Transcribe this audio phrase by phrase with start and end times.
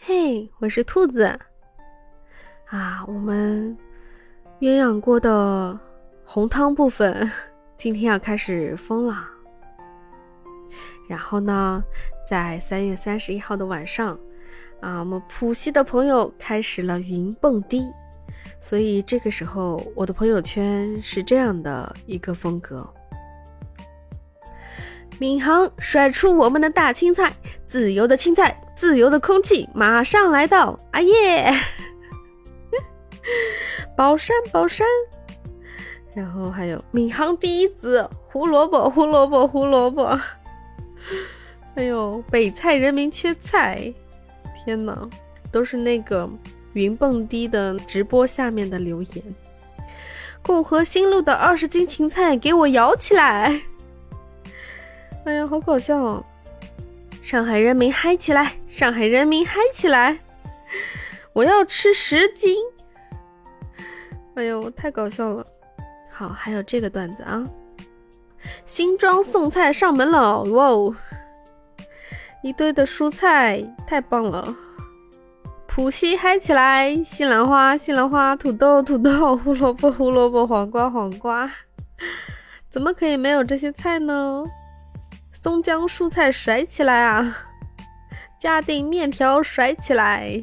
[0.00, 1.38] 嘿，我是兔子。
[2.66, 3.76] 啊，我们
[4.60, 5.78] 鸳鸯锅的
[6.24, 7.30] 红汤部分
[7.76, 9.28] 今天要开始封了。
[11.08, 11.82] 然后呢，
[12.26, 14.18] 在三月三十一号的晚上，
[14.80, 17.82] 啊，我们浦西的朋友开始了云蹦迪，
[18.60, 22.88] 所以这个时候我的朋友圈是这样的一个风格。
[25.18, 27.32] 闵行甩出我们的大青菜，
[27.66, 31.52] 自由的青菜，自由的空气马上来到，啊耶！
[33.96, 34.86] 宝山宝山，
[36.14, 40.16] 然后还有闵行第一子胡萝卜胡萝卜胡萝卜，
[41.74, 43.92] 还有北菜人民切菜，
[44.64, 44.96] 天哪，
[45.50, 46.30] 都是那个
[46.74, 49.34] 云蹦迪的直播下面的留言。
[50.40, 53.60] 共和新路的二十斤芹菜给我摇起来！
[55.24, 56.24] 哎呀，好搞笑！
[57.28, 58.54] 上海人民嗨起来！
[58.68, 60.18] 上海人民嗨起来！
[61.34, 62.56] 我要吃十斤！
[64.34, 65.44] 哎呦，太搞笑了！
[66.10, 67.44] 好，还有这个段子啊，
[68.64, 70.42] 新装送菜上门了！
[70.44, 70.96] 哇哦，
[72.42, 74.56] 一堆的蔬菜，太棒了！
[75.66, 76.96] 浦西嗨起来！
[77.04, 81.50] 西兰花，西兰花，土豆，土豆， 胡萝卜，胡萝卜，黄瓜，黄瓜，
[82.70, 84.44] 怎么可以没有这些菜呢？
[85.48, 87.38] 松江蔬菜甩起来啊！
[88.38, 90.42] 嘉定面条甩起来！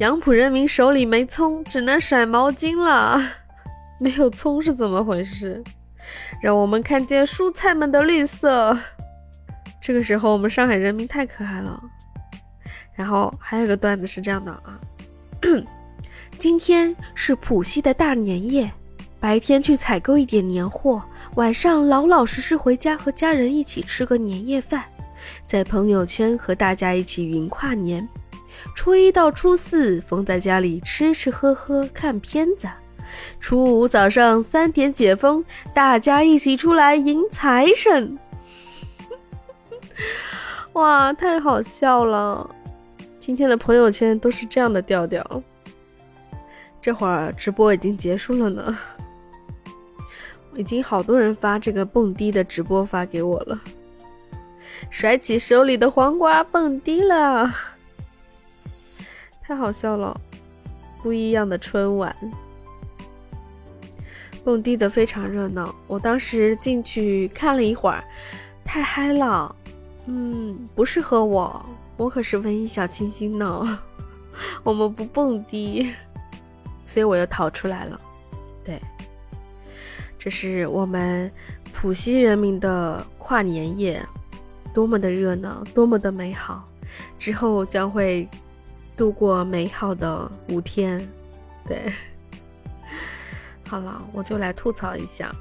[0.00, 3.16] 杨浦人民手里没葱，只能甩毛巾了。
[4.00, 5.62] 没有葱是怎么回事？
[6.42, 8.76] 让我们看见蔬菜们的绿色。
[9.80, 11.80] 这个时候，我们上海人民太可爱了。
[12.96, 14.80] 然后还有个段子是这样的啊：
[16.40, 18.68] 今天是浦西的大年夜，
[19.22, 21.00] 白天去采购一点年货。
[21.36, 24.82] 晚上老老实实回家和家人一起吃个年夜饭，
[25.46, 28.06] 在朋友圈和大家一起云跨年。
[28.74, 32.68] 初一到初四封在家里吃吃喝喝看片子，
[33.38, 38.18] 初五早上三点解封，大家一起出来迎财神。
[40.74, 42.50] 哇，太好笑了！
[43.20, 45.42] 今天的朋友圈都是这样的调调。
[46.80, 48.76] 这会儿直播已经结束了呢。
[50.54, 53.58] 已经好多人发这个蹦迪的直播发给我了，
[54.90, 57.50] 甩起手里的黄瓜蹦迪了，
[59.42, 60.18] 太好笑了！
[61.02, 62.14] 不一样的春晚，
[64.44, 65.74] 蹦迪的非常热闹。
[65.86, 68.04] 我当时进去看了一会儿，
[68.64, 69.56] 太嗨了，
[70.06, 71.64] 嗯，不适合我，
[71.96, 73.80] 我可是文艺小清新呢，
[74.62, 75.92] 我们不蹦迪，
[76.86, 78.00] 所以我又逃出来了，
[78.62, 78.80] 对。
[80.22, 81.28] 这是我们
[81.72, 84.00] 浦西人民的跨年夜，
[84.72, 86.64] 多么的热闹，多么的美好！
[87.18, 88.28] 之后将会
[88.96, 91.04] 度过美好的五天。
[91.66, 91.92] 对，
[93.66, 95.34] 好了，我就来吐槽一下，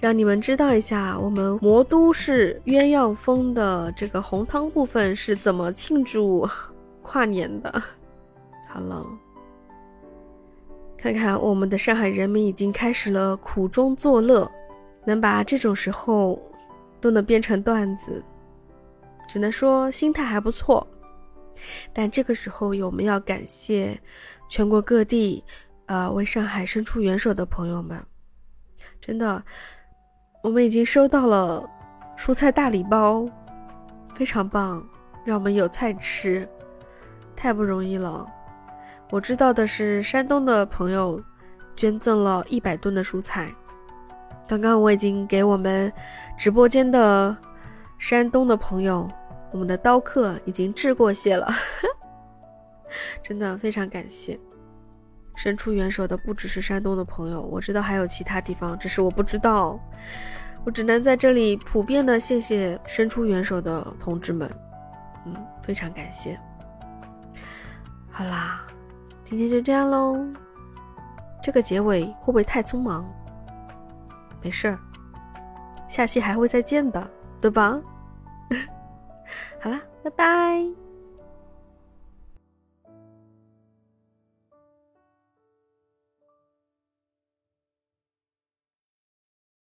[0.00, 6.48] 让你们知道一下我们魔都市鸳鸯峰的这个红汤部分是怎么庆祝
[7.02, 7.82] 跨年的。
[8.72, 9.04] 好了。
[11.02, 14.48] 看看我们的上海人民已经开始了苦中作乐，
[15.04, 16.40] 能把这种时候
[17.00, 18.22] 都能变成段子，
[19.26, 20.86] 只能说心态还不错。
[21.92, 24.00] 但这个时候，我们要感谢
[24.48, 25.42] 全国各地，
[25.86, 28.00] 呃，为上海伸出援手的朋友们。
[29.00, 29.42] 真的，
[30.40, 31.68] 我们已经收到了
[32.16, 33.26] 蔬菜大礼包，
[34.14, 34.88] 非常棒，
[35.24, 36.48] 让我们有菜吃，
[37.34, 38.24] 太不容易了。
[39.12, 41.22] 我知道的是，山东的朋友
[41.76, 43.52] 捐赠了一百吨的蔬菜。
[44.48, 45.92] 刚刚我已经给我们
[46.38, 47.36] 直播间的
[47.98, 49.06] 山东的朋友，
[49.50, 51.46] 我们的刀客已经致过谢了，
[53.22, 54.40] 真的非常感谢。
[55.36, 59.78] 伸出援手的不只是山东的朋友，我知道还有其他地方，只是我不知道。
[60.64, 64.50] 我只能在这里普遍的谢谢伸出援手的同志们，
[65.26, 66.40] 嗯，非常感谢。
[68.10, 68.62] 好啦。
[69.32, 70.22] 今天就这样喽，
[71.42, 73.02] 这个结尾会不会太匆忙？
[74.42, 74.78] 没事儿，
[75.88, 77.80] 下期还会再见的，对吧？
[79.58, 80.81] 好啦，拜拜。